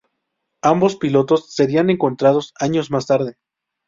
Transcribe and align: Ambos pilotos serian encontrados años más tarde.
Ambos 0.63 0.95
pilotos 0.95 1.53
serian 1.53 1.91
encontrados 1.91 2.53
años 2.59 2.89
más 2.89 3.05
tarde. 3.05 3.35